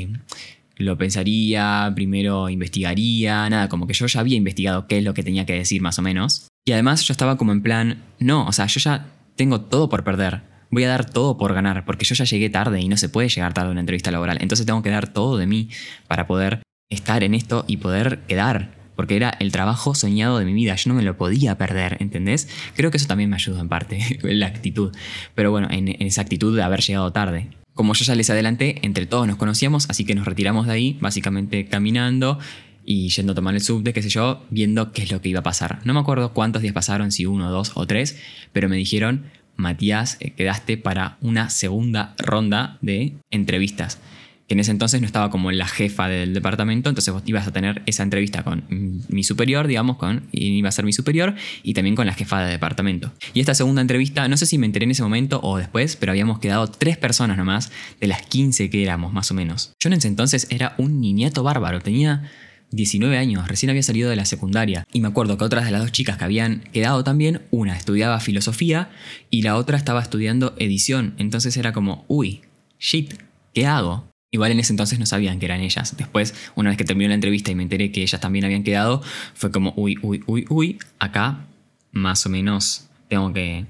lo 0.79 0.97
pensaría, 0.97 1.93
primero 1.95 2.49
investigaría, 2.49 3.51
nada, 3.51 3.69
como 3.69 3.87
que 3.87 3.93
yo 3.93 4.07
ya 4.07 4.21
había 4.21 4.37
investigado 4.37 4.87
qué 4.87 4.97
es 4.99 5.05
lo 5.05 5.13
que 5.13 5.23
tenía 5.23 5.45
que 5.45 5.53
decir 5.53 5.83
más 5.83 5.99
o 5.99 6.03
menos. 6.03 6.49
Y 6.65 6.73
además 6.73 7.03
yo 7.03 7.13
estaba 7.13 7.37
como 7.37 7.53
en 7.53 7.63
plan, 7.63 8.03
no, 8.19 8.47
o 8.47 8.53
sea, 8.53 8.67
yo 8.67 8.81
ya 8.81 9.07
tengo 9.37 9.61
todo 9.61 9.89
por 9.89 10.03
perder. 10.05 10.43
Voy 10.71 10.85
a 10.85 10.89
dar 10.89 11.09
todo 11.09 11.39
por 11.39 11.55
ganar, 11.55 11.85
porque 11.85 12.05
yo 12.05 12.15
ya 12.15 12.25
llegué 12.25 12.51
tarde 12.51 12.81
y 12.81 12.89
no 12.89 12.97
se 12.97 13.09
puede 13.09 13.29
llegar 13.29 13.55
tarde 13.55 13.69
a 13.69 13.73
una 13.73 13.81
entrevista 13.81 14.11
laboral. 14.11 14.39
Entonces 14.41 14.67
tengo 14.67 14.83
que 14.83 14.91
dar 14.91 15.09
todo 15.09 15.37
de 15.37 15.47
mí 15.47 15.69
para 16.09 16.27
poder 16.27 16.63
estar 16.91 17.23
en 17.23 17.35
esto 17.35 17.65
y 17.69 17.77
poder 17.77 18.21
quedar. 18.27 18.75
Porque 18.97 19.15
era 19.15 19.37
el 19.41 19.53
trabajo 19.53 19.95
soñado 19.95 20.39
de 20.39 20.47
mi 20.47 20.55
vida, 20.55 20.75
yo 20.75 20.89
no 20.89 20.95
me 20.95 21.03
lo 21.03 21.19
podía 21.19 21.59
perder, 21.59 21.99
¿entendés? 22.01 22.49
Creo 22.75 22.91
que 22.91 22.97
eso 22.97 23.07
también 23.07 23.29
me 23.29 23.37
ayudó 23.37 23.61
en 23.61 23.69
parte, 23.69 24.19
la 24.23 24.47
actitud. 24.47 24.95
Pero 25.35 25.51
bueno, 25.51 25.69
en, 25.71 25.89
esa 26.03 26.23
actitud 26.23 26.57
de 26.57 26.63
haber 26.63 26.81
llegado 26.81 27.13
tarde. 27.13 27.51
Como 27.75 27.93
yo 27.93 28.07
ya 28.07 28.15
les 28.15 28.31
adelanté, 28.31 28.79
entre 28.83 29.05
todos 29.05 29.27
nos 29.27 29.37
conocíamos, 29.37 29.89
así 29.91 30.07
que 30.07 30.15
nos 30.15 30.25
retiramos 30.25 30.67
de 30.67 30.73
ahí, 30.73 30.97
básicamente 30.99 31.67
caminando 31.67 32.39
y 32.87 33.09
yendo 33.09 33.33
a 33.33 33.35
tomar 33.35 33.55
el 33.55 33.61
subte, 33.61 33.93
qué 33.93 34.03
sé 34.03 34.09
yo, 34.09 34.47
viendo 34.51 34.93
qué 34.93 35.03
es 35.03 35.13
lo 35.13 35.21
que 35.21 35.29
iba 35.29 35.41
a 35.41 35.43
pasar. 35.43 35.81
No 35.85 35.93
me 35.93 36.01
acuerdo 36.01 36.33
cuántos 36.33 36.63
días 36.63 36.73
pasaron, 36.73 37.13
si 37.13 37.27
uno, 37.27 37.51
dos 37.51 37.73
o 37.75 37.87
tres, 37.87 38.19
pero 38.53 38.69
me 38.69 38.77
dijeron, 38.77 39.25
Matías, 39.57 40.17
eh, 40.21 40.31
quedaste 40.31 40.79
para 40.79 41.19
una 41.21 41.51
segunda 41.51 42.15
ronda 42.19 42.79
de 42.81 43.15
entrevistas 43.31 43.99
que 44.47 44.55
en 44.55 44.61
ese 44.61 44.71
entonces 44.71 45.01
no 45.01 45.07
estaba 45.07 45.31
como 45.31 45.51
la 45.51 45.67
jefa 45.67 46.09
del 46.09 46.33
departamento, 46.33 46.89
entonces 46.89 47.13
vos 47.13 47.23
ibas 47.27 47.47
a 47.47 47.53
tener 47.53 47.83
esa 47.87 48.03
entrevista 48.03 48.45
con 48.45 48.65
mi 49.09 49.25
superior, 49.25 49.67
digamos, 49.67 49.97
con, 49.97 50.29
iba 50.31 50.69
a 50.69 50.73
ser 50.73 50.85
mi 50.85 50.93
superior, 50.93 51.35
y 51.63 51.75
también 51.75 51.97
con 51.97 52.07
la 52.07 52.15
jefa 52.15 52.45
de 52.45 52.53
departamento. 52.53 53.13
Y 53.35 53.41
esta 53.41 53.55
segunda 53.55 53.83
entrevista, 53.83 54.29
no 54.29 54.37
sé 54.37 54.47
si 54.47 54.57
me 54.59 54.67
enteré 54.67 54.85
en 54.85 54.93
ese 54.93 55.03
momento 55.03 55.41
o 55.43 55.59
después, 55.59 55.97
pero 55.97 56.13
habíamos 56.13 56.39
quedado 56.39 56.69
tres 56.69 56.97
personas 56.97 57.37
nomás, 57.37 57.73
de 58.01 58.07
las 58.07 58.23
15 58.23 58.71
que 58.71 58.83
éramos, 58.83 59.13
más 59.13 59.31
o 59.31 59.35
menos. 59.35 59.73
Yo 59.81 59.89
en 59.89 59.95
ese 59.95 60.09
entonces 60.09 60.47
era 60.51 60.75
un 60.79 61.01
niñato 61.01 61.43
bárbaro, 61.43 61.81
tenía 61.81 62.31
19 62.71 63.17
años, 63.17 63.47
recién 63.49 63.71
había 63.71 63.83
salido 63.83 64.11
de 64.11 64.17
la 64.17 64.25
secundaria. 64.25 64.87
Y 64.93 65.01
me 65.01 65.09
acuerdo 65.09 65.39
que 65.39 65.45
otras 65.45 65.65
de 65.65 65.71
las 65.71 65.83
dos 65.83 65.93
chicas 65.93 66.17
que 66.17 66.25
habían 66.25 66.61
quedado 66.73 67.05
también, 67.05 67.43
una 67.51 67.77
estudiaba 67.77 68.21
filosofía 68.21 68.91
y 69.31 69.43
la 69.43 69.57
otra 69.57 69.77
estaba 69.77 70.03
estudiando 70.03 70.55
edición. 70.59 71.15
Entonces 71.19 71.57
era 71.57 71.73
como, 71.73 72.05
uy, 72.09 72.43
shit, 72.79 73.15
¿qué 73.55 73.67
hago? 73.67 74.09
Igual 74.31 74.53
en 74.53 74.61
ese 74.61 74.73
entonces 74.73 74.99
no 74.99 75.07
sabían 75.07 75.39
que 75.39 75.47
eran 75.47 75.61
ellas. 75.61 75.97
Después, 75.97 76.35
una 76.57 76.71
vez 76.71 76.77
que 76.77 76.85
terminó 76.85 77.09
la 77.09 77.15
entrevista 77.15 77.51
y 77.51 77.55
me 77.55 77.63
enteré 77.63 77.93
que 77.93 78.03
ellas 78.03 78.21
también 78.21 78.45
habían 78.45 78.65
quedado, 78.65 79.03
fue 79.35 79.51
como, 79.51 79.73
uy, 79.77 79.97
uy, 80.03 80.23
uy, 80.27 80.45
uy, 80.49 80.79
acá 80.99 81.47
más 81.93 82.27
o 82.27 82.29
menos 82.29 82.89
tengo 83.09 83.33
que, 83.33 83.65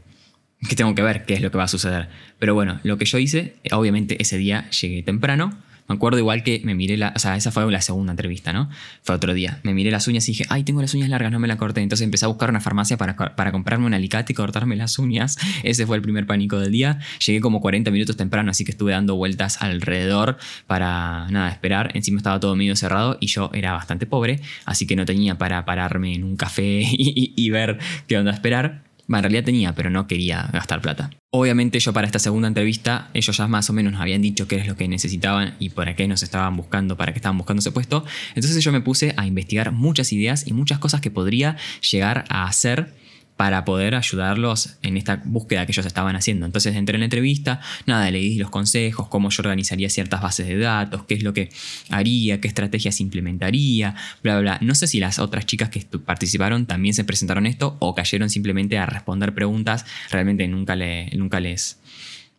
que 0.68 0.74
tengo 0.74 0.94
que 0.94 1.02
ver 1.02 1.24
qué 1.24 1.34
es 1.34 1.40
lo 1.40 1.50
que 1.50 1.58
va 1.58 1.64
a 1.64 1.68
suceder. 1.68 2.08
Pero 2.38 2.54
bueno, 2.54 2.80
lo 2.82 2.98
que 2.98 3.04
yo 3.04 3.18
hice, 3.18 3.56
obviamente 3.70 4.20
ese 4.20 4.38
día 4.38 4.68
llegué 4.70 5.02
temprano, 5.02 5.56
me 5.88 5.94
acuerdo 5.94 6.18
igual 6.18 6.42
que 6.42 6.60
me 6.64 6.74
miré 6.74 6.96
la. 6.96 7.12
O 7.14 7.18
sea, 7.18 7.36
esa 7.36 7.50
fue 7.50 7.70
la 7.70 7.80
segunda 7.80 8.12
entrevista, 8.12 8.52
¿no? 8.52 8.68
Fue 9.02 9.14
otro 9.14 9.34
día. 9.34 9.60
Me 9.62 9.74
miré 9.74 9.90
las 9.90 10.08
uñas 10.08 10.28
y 10.28 10.32
dije, 10.32 10.44
ay, 10.48 10.64
tengo 10.64 10.80
las 10.80 10.94
uñas 10.94 11.08
largas, 11.08 11.30
no 11.30 11.38
me 11.38 11.48
la 11.48 11.56
corté. 11.56 11.80
Entonces 11.80 12.04
empecé 12.04 12.24
a 12.24 12.28
buscar 12.28 12.50
una 12.50 12.60
farmacia 12.60 12.96
para, 12.96 13.16
para 13.16 13.52
comprarme 13.52 13.86
un 13.86 13.94
alicate 13.94 14.32
y 14.32 14.36
cortarme 14.36 14.76
las 14.76 14.98
uñas. 14.98 15.38
Ese 15.62 15.86
fue 15.86 15.96
el 15.96 16.02
primer 16.02 16.26
pánico 16.26 16.58
del 16.58 16.72
día. 16.72 16.98
Llegué 17.24 17.40
como 17.40 17.60
40 17.60 17.90
minutos 17.90 18.16
temprano, 18.16 18.50
así 18.50 18.64
que 18.64 18.72
estuve 18.72 18.92
dando 18.92 19.16
vueltas 19.16 19.62
alrededor 19.62 20.38
para, 20.66 21.28
nada, 21.30 21.50
esperar. 21.50 21.90
Encima 21.94 22.18
estaba 22.18 22.40
todo 22.40 22.56
medio 22.56 22.76
cerrado 22.76 23.18
y 23.20 23.26
yo 23.28 23.50
era 23.52 23.72
bastante 23.72 24.06
pobre, 24.06 24.40
así 24.64 24.86
que 24.86 24.96
no 24.96 25.04
tenía 25.04 25.38
para 25.38 25.64
pararme 25.64 26.14
en 26.14 26.24
un 26.24 26.36
café 26.36 26.82
y 26.86 27.50
ver 27.50 27.78
qué 28.06 28.18
onda 28.18 28.32
esperar. 28.32 28.85
Bueno, 29.06 29.18
en 29.18 29.22
realidad 29.24 29.44
tenía, 29.44 29.74
pero 29.74 29.90
no 29.90 30.06
quería 30.06 30.48
gastar 30.52 30.80
plata. 30.80 31.10
Obviamente 31.30 31.78
yo 31.78 31.92
para 31.92 32.06
esta 32.06 32.18
segunda 32.18 32.48
entrevista, 32.48 33.10
ellos 33.14 33.36
ya 33.36 33.46
más 33.46 33.70
o 33.70 33.72
menos 33.72 33.92
nos 33.92 34.00
habían 34.00 34.22
dicho 34.22 34.48
qué 34.48 34.56
es 34.56 34.66
lo 34.66 34.76
que 34.76 34.88
necesitaban 34.88 35.54
y 35.58 35.70
para 35.70 35.94
qué 35.94 36.08
nos 36.08 36.22
estaban 36.22 36.56
buscando, 36.56 36.96
para 36.96 37.12
qué 37.12 37.18
estaban 37.18 37.38
buscando 37.38 37.60
ese 37.60 37.70
puesto. 37.70 38.04
Entonces 38.34 38.62
yo 38.64 38.72
me 38.72 38.80
puse 38.80 39.14
a 39.16 39.26
investigar 39.26 39.70
muchas 39.72 40.12
ideas 40.12 40.46
y 40.46 40.52
muchas 40.52 40.78
cosas 40.78 41.00
que 41.00 41.10
podría 41.10 41.56
llegar 41.88 42.24
a 42.28 42.46
hacer 42.46 42.94
para 43.36 43.64
poder 43.64 43.94
ayudarlos 43.94 44.78
en 44.82 44.96
esta 44.96 45.20
búsqueda 45.24 45.66
que 45.66 45.72
ellos 45.72 45.84
estaban 45.84 46.16
haciendo. 46.16 46.46
Entonces 46.46 46.74
entré 46.74 46.96
en 46.96 47.00
la 47.00 47.06
entrevista, 47.06 47.60
nada, 47.84 48.10
le 48.10 48.18
di 48.18 48.38
los 48.38 48.50
consejos, 48.50 49.08
cómo 49.08 49.28
yo 49.30 49.42
organizaría 49.42 49.90
ciertas 49.90 50.22
bases 50.22 50.46
de 50.46 50.56
datos, 50.56 51.04
qué 51.04 51.14
es 51.14 51.22
lo 51.22 51.34
que 51.34 51.50
haría, 51.90 52.40
qué 52.40 52.48
estrategias 52.48 53.00
implementaría, 53.00 53.94
bla, 54.22 54.40
bla. 54.40 54.58
No 54.62 54.74
sé 54.74 54.86
si 54.86 55.00
las 55.00 55.18
otras 55.18 55.44
chicas 55.44 55.68
que 55.68 55.80
participaron 55.98 56.66
también 56.66 56.94
se 56.94 57.04
presentaron 57.04 57.46
esto 57.46 57.76
o 57.78 57.94
cayeron 57.94 58.30
simplemente 58.30 58.78
a 58.78 58.86
responder 58.86 59.34
preguntas. 59.34 59.84
Realmente 60.10 60.48
nunca, 60.48 60.76
nunca 61.12 61.40
les, 61.40 61.78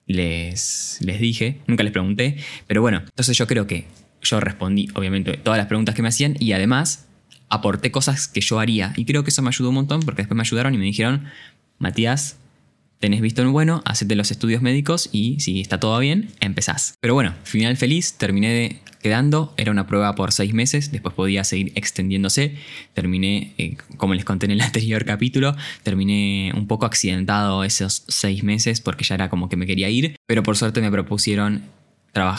les, 0.08 0.98
les 1.02 1.20
dije, 1.20 1.60
nunca 1.68 1.84
les 1.84 1.94
pregunté. 1.94 2.38
Pero 2.66 2.82
bueno, 2.82 3.04
entonces 3.06 3.38
yo 3.38 3.46
creo 3.46 3.68
que 3.68 3.86
yo 4.24 4.40
respondí 4.40 4.88
obviamente 4.96 5.38
todas 5.38 5.58
las 5.58 5.68
preguntas 5.68 5.94
que 5.94 6.02
me 6.02 6.08
hacían 6.08 6.36
y 6.40 6.54
además 6.54 7.07
aporté 7.50 7.92
cosas 7.92 8.28
que 8.28 8.42
yo 8.42 8.60
haría. 8.60 8.94
Y 8.98 9.06
creo 9.06 9.24
que 9.24 9.30
eso 9.30 9.42
me 9.42 9.50
ayudó 9.50 9.70
un 9.70 9.76
montón 9.76 10.02
porque 10.02 10.22
después 10.22 10.36
me 10.36 10.42
ayudaron 10.42 10.74
y 10.74 10.78
me 10.78 10.86
dijeron, 10.86 11.26
Matías, 11.80 12.38
tenés 13.00 13.22
visto 13.22 13.42
en 13.42 13.52
bueno, 13.52 13.82
hacete 13.86 14.16
los 14.16 14.32
estudios 14.32 14.62
médicos 14.62 15.10
y 15.12 15.40
si 15.40 15.62
está 15.62 15.80
todo 15.80 15.98
bien, 16.00 16.30
empezás. 16.40 16.96
Pero 17.00 17.14
bueno, 17.14 17.36
final 17.44 17.78
feliz, 17.78 18.14
terminé 18.14 18.82
quedando, 19.02 19.54
era 19.58 19.72
una 19.72 19.88
prueba 19.88 20.16
por 20.16 20.32
seis 20.32 20.54
meses, 20.54 20.92
después 20.92 21.14
podía 21.14 21.44
seguir 21.44 21.72
extendiéndose, 21.76 22.56
terminé, 22.94 23.54
eh, 23.58 23.78
como 23.98 24.16
les 24.16 24.26
conté 24.26 24.48
en 24.48 24.54
el 24.54 24.62
anterior 24.68 25.06
capítulo, 25.06 25.56
terminé 25.84 26.52
un 26.56 26.68
poco 26.68 26.86
accidentado 26.86 27.64
esos 27.64 28.04
seis 28.08 28.44
meses 28.44 28.82
porque 28.82 29.04
ya 29.04 29.16
era 29.16 29.30
como 29.30 29.50
que 29.50 29.56
me 29.56 29.68
quería 29.68 29.90
ir, 29.90 30.16
pero 30.26 30.44
por 30.44 30.58
suerte 30.58 30.82
me 30.82 30.92
propusieron 30.92 31.64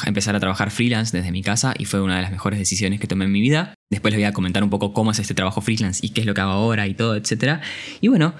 empezar 0.07 0.35
a 0.37 0.41
trabajar 0.41 0.71
freelance 0.71 1.17
desde 1.17 1.33
mi 1.33 1.43
casa 1.43 1.75
y 1.79 1.85
fue 1.85 2.01
una 2.01 2.17
de 2.17 2.23
las 2.23 2.31
mejores 2.31 2.59
decisiones 2.59 3.01
que 3.01 3.07
tomé 3.07 3.25
en 3.25 3.33
mi 3.33 3.41
vida. 3.41 3.75
Después 3.91 4.13
les 4.13 4.21
voy 4.21 4.25
a 4.25 4.33
comentar 4.33 4.63
un 4.63 4.71
poco 4.71 4.93
cómo 4.93 5.11
es 5.11 5.19
este 5.19 5.35
trabajo 5.35 5.61
freelance 5.61 6.05
y 6.05 6.11
qué 6.11 6.21
es 6.21 6.27
lo 6.27 6.35
que 6.35 6.41
hago 6.41 6.53
ahora 6.53 6.87
y 6.87 6.95
todo, 6.95 7.17
etc. 7.17 7.61
Y 8.01 8.09
bueno, 8.09 8.35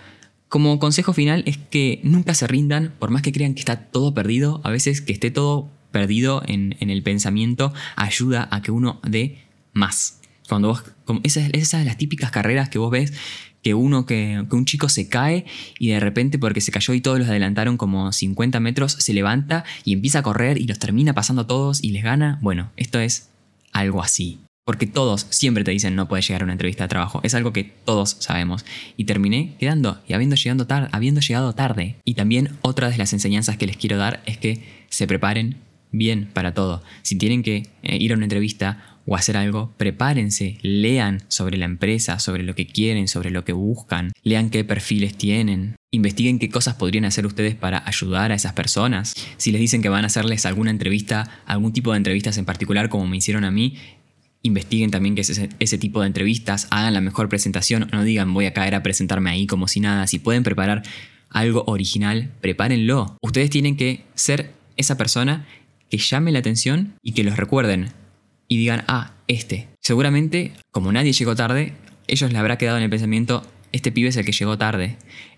como 0.49 0.79
consejo 0.79 1.13
final 1.13 1.43
es 1.47 1.59
que 1.59 2.01
nunca 2.03 2.35
se 2.35 2.47
rindan, 2.47 2.95
por 2.99 3.11
más 3.11 3.23
que 3.23 3.33
crean 3.33 3.55
que 3.55 3.61
está 3.61 3.77
todo 3.77 4.15
perdido, 4.15 4.61
a 4.65 4.71
veces 4.71 5.01
que 5.01 5.13
esté 5.13 5.31
todo 5.31 5.71
perdido 5.91 6.43
en, 6.47 6.77
el 6.81 7.03
pensamiento 7.03 7.73
ayuda 7.97 8.49
a 8.51 8.63
que 8.63 8.71
uno 8.71 9.01
dé 9.07 9.45
más. 9.73 10.21
Cuando 10.49 10.69
vos, 10.69 10.85
esas, 11.25 11.51
esas 11.53 11.85
las 11.85 11.99
típicas 11.99 12.31
carreras 12.31 12.71
que 12.71 12.79
vos 12.79 12.91
ves 12.91 13.13
que 13.63 13.75
uno, 13.75 14.07
que, 14.07 14.45
un 14.51 14.65
chico 14.65 14.89
se 14.89 15.09
cae 15.09 15.45
y 15.79 15.89
de 15.89 16.01
repente 16.01 16.39
porque 16.39 16.61
se 16.61 16.73
cayó 16.73 16.95
y 16.95 17.01
todos 17.01 17.19
los 17.19 17.29
adelantaron 17.29 17.77
como 17.77 18.13
50 18.13 18.61
metros, 18.61 18.93
se 18.93 19.13
levanta 19.13 19.65
y 19.85 19.93
empieza 19.93 20.21
a 20.21 20.23
correr 20.23 20.59
y 20.59 20.67
los 20.67 20.79
termina 20.79 21.15
pasando 21.15 21.47
todos 21.47 21.83
y 21.83 21.91
les 21.91 22.03
gana. 22.03 22.39
Bueno, 22.43 22.71
esto 22.77 23.01
es 23.01 23.31
algo 23.73 24.03
así. 24.03 24.41
Porque 24.65 24.87
todos 24.87 25.27
siempre 25.31 25.65
te 25.65 25.71
dicen 25.71 25.97
no 25.97 26.09
puedes 26.09 26.29
llegar 26.29 26.43
a 26.43 26.45
una 26.45 26.53
entrevista 26.53 26.85
de 26.85 26.89
trabajo. 26.89 27.21
Es 27.23 27.35
algo 27.35 27.55
que 27.55 27.65
todos 27.65 28.17
sabemos. 28.21 28.67
Y 28.99 29.05
terminé 29.05 29.55
quedando 29.59 29.99
y 30.07 30.13
habiendo 30.13 30.37
llegado, 30.37 30.67
tarde, 30.67 30.89
habiendo 30.93 31.23
llegado 31.23 31.55
tarde. 31.55 31.97
Y 32.05 32.15
también 32.15 32.51
otra 32.61 32.91
de 32.91 32.99
las 32.99 33.15
enseñanzas 33.15 33.57
que 33.57 33.67
les 33.67 33.79
quiero 33.79 33.97
dar 33.97 34.23
es 34.27 34.37
que 34.37 34.63
se 34.91 35.07
preparen 35.07 35.57
bien 35.91 36.29
para 36.35 36.53
todo. 36.53 36.83
Si 37.01 37.17
tienen 37.17 37.43
que 37.43 37.67
eh, 37.83 37.97
ir 37.97 38.13
a 38.13 38.17
una 38.17 38.27
entrevista 38.27 38.98
o 39.09 39.17
hacer 39.17 39.39
algo, 39.39 39.73
prepárense, 39.79 40.59
lean 40.61 41.23
sobre 41.29 41.57
la 41.57 41.65
empresa, 41.65 42.19
sobre 42.19 42.43
lo 42.43 42.55
que 42.55 42.67
quieren, 42.67 43.09
sobre 43.09 43.31
lo 43.31 43.43
que 43.43 43.55
buscan, 43.55 44.13
lean 44.23 44.51
qué 44.51 44.65
perfiles 44.65 45.17
tienen, 45.17 45.77
investiguen 45.91 46.39
qué 46.39 46.51
cosas 46.51 46.75
podrían 46.75 47.07
hacer 47.07 47.25
ustedes 47.25 47.55
para 47.55 47.83
ayudar 47.89 48.33
a 48.33 48.35
esas 48.35 48.53
personas. 48.53 49.15
Si 49.39 49.51
les 49.51 49.63
dicen 49.63 49.81
que 49.81 49.89
van 49.89 50.05
a 50.05 50.09
hacerles 50.09 50.45
alguna 50.45 50.71
entrevista, 50.71 51.43
algún 51.47 51.73
tipo 51.73 51.93
de 51.93 51.97
entrevistas 51.97 52.37
en 52.37 52.45
particular 52.45 52.91
como 52.91 53.07
me 53.07 53.17
hicieron 53.17 53.45
a 53.45 53.51
mí, 53.51 53.77
investiguen 54.43 54.91
también 54.91 55.15
qué 55.15 55.23
es 55.23 55.31
ese, 55.31 55.79
tipo 55.79 56.03
de 56.03 56.07
entrevistas, 56.07 56.69
hagan 56.71 56.93
la 56.93 57.01
mejor 57.01 57.31
presentación, 57.31 57.89
no 57.91 58.05
digan 58.05 58.35
voy 58.35 58.45
a 58.45 58.53
caer 58.53 58.75
a 58.75 58.83
presentarme 58.83 59.31
ahí 59.31 59.47
como 59.47 59.69
si 59.69 59.81
nada, 59.81 60.07
si 60.07 60.19
pueden 60.19 60.43
preparar 60.43 60.83
algo 61.31 61.65
original, 61.67 62.31
prepárenlo. 62.43 63.17
Ustedes 63.23 63.49
tienen 63.49 63.77
que 63.77 64.05
ser 64.15 64.53
esa 64.77 64.99
persona 64.99 65.47
que 65.91 65.97
llame 65.97 66.31
la 66.31 66.41
atención 66.41 66.95
y 67.03 67.13
que 67.13 67.25
los 67.25 67.39
recuerden 67.39 67.89
y 68.49 68.57
digan, 68.57 68.85
ah, 68.89 69.13
este. 69.29 69.69
Seguramente, 69.81 70.53
como 70.71 70.91
nadie 70.91 71.13
llegó 71.13 71.37
tarde, 71.37 71.75
ellos 72.07 72.33
le 72.33 72.39
habrá 72.39 72.59
quedado 72.59 72.79
en 72.79 72.85
el 72.85 72.91
pensamiento, 72.91 73.47
este 73.73 73.93
pibe 73.93 74.09
es 74.09 74.17
el 74.17 74.25
que 74.25 74.33
llegó 74.33 74.57
tarde. 74.59 74.97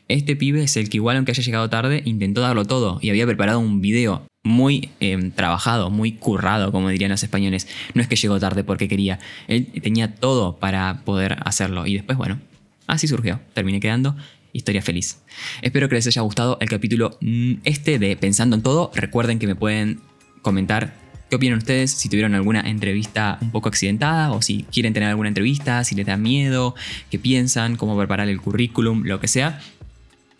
Este 0.08 0.34
pibe 0.34 0.62
es 0.62 0.76
el 0.76 0.88
que 0.88 0.96
igual 0.96 1.16
aunque 1.16 1.32
haya 1.32 1.42
llegado 1.42 1.70
tarde, 1.70 2.02
intentó 2.04 2.40
darlo 2.40 2.64
todo 2.64 2.98
y 3.00 3.10
había 3.10 3.26
preparado 3.26 3.60
un 3.60 3.80
video 3.80 4.26
muy 4.42 4.90
em, 5.00 5.30
trabajado, 5.30 5.90
muy 5.90 6.12
currado, 6.12 6.72
como 6.72 6.88
dirían 6.88 7.10
los 7.10 7.22
españoles. 7.22 7.68
No 7.94 8.02
es 8.02 8.08
que 8.08 8.16
llegó 8.16 8.40
tarde 8.40 8.64
porque 8.64 8.88
quería, 8.88 9.18
él 9.46 9.66
tenía 9.82 10.14
todo 10.14 10.56
para 10.56 11.02
poder 11.04 11.36
hacerlo. 11.44 11.86
Y 11.86 11.94
después, 11.94 12.18
bueno, 12.18 12.40
así 12.86 13.06
surgió. 13.06 13.40
Terminé 13.54 13.80
quedando 13.80 14.16
historia 14.52 14.82
feliz. 14.82 15.18
Espero 15.62 15.88
que 15.88 15.94
les 15.94 16.06
haya 16.06 16.22
gustado 16.22 16.58
el 16.60 16.68
capítulo 16.68 17.16
mm, 17.20 17.54
este 17.64 17.98
de 17.98 18.16
Pensando 18.16 18.56
en 18.56 18.62
todo. 18.62 18.90
Recuerden 18.94 19.38
que 19.38 19.46
me 19.46 19.54
pueden 19.54 20.00
comentar 20.42 20.94
¿Qué 21.30 21.36
opinan 21.36 21.58
ustedes? 21.58 21.92
Si 21.92 22.08
tuvieron 22.08 22.34
alguna 22.34 22.60
entrevista 22.62 23.38
un 23.40 23.52
poco 23.52 23.68
accidentada 23.68 24.32
o 24.32 24.42
si 24.42 24.64
quieren 24.64 24.92
tener 24.92 25.08
alguna 25.08 25.28
entrevista, 25.28 25.84
si 25.84 25.94
les 25.94 26.04
da 26.04 26.16
miedo, 26.16 26.74
qué 27.08 27.20
piensan, 27.20 27.76
cómo 27.76 27.96
preparar 27.96 28.28
el 28.28 28.40
currículum, 28.40 29.04
lo 29.04 29.20
que 29.20 29.28
sea. 29.28 29.60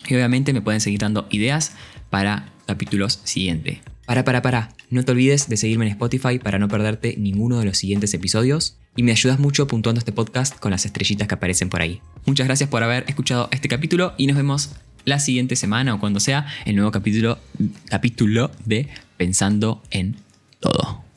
Y 0.09 0.15
obviamente 0.17 0.53
me 0.53 0.63
pueden 0.63 0.81
seguir 0.81 0.99
dando 0.99 1.29
ideas 1.31 1.75
para 2.11 2.49
capítulos 2.67 3.21
siguientes. 3.23 3.79
Para, 4.05 4.25
para, 4.25 4.43
para. 4.43 4.75
No 4.91 5.05
te 5.05 5.13
olvides 5.13 5.49
de 5.49 5.57
seguirme 5.57 5.87
en 5.87 5.93
Spotify 5.93 6.41
para 6.41 6.59
no 6.59 6.67
perderte 6.67 7.15
ninguno 7.17 7.61
de 7.61 7.67
los 7.67 7.79
siguientes 7.79 8.13
episodios. 8.13 8.77
Y 8.97 9.05
me 9.05 9.13
ayudas 9.13 9.39
mucho 9.39 9.69
puntuando 9.69 10.01
este 10.01 10.11
podcast 10.11 10.59
con 10.59 10.73
las 10.73 10.87
estrellitas 10.87 11.29
que 11.29 11.35
aparecen 11.35 11.69
por 11.69 11.83
ahí. 11.83 12.01
Muchas 12.27 12.49
gracias 12.49 12.69
por 12.69 12.83
haber 12.83 13.05
escuchado 13.07 13.49
este 13.53 13.69
capítulo 13.69 14.15
y 14.19 14.27
nos 14.27 14.37
vemos 14.37 14.71
la 15.05 15.21
siguiente 15.21 15.55
semana 15.55 15.95
o 15.95 16.01
cuando 16.01 16.19
sea 16.19 16.49
el 16.65 16.75
nuevo 16.75 16.91
capítulo, 16.91 17.39
capítulo 17.89 18.51
de 18.65 18.89
Pensando 19.17 19.85
en 19.93 20.17
todo. 20.61 21.10